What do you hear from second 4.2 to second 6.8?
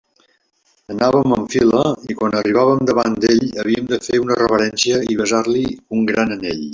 una reverència i besar-li un gran anell.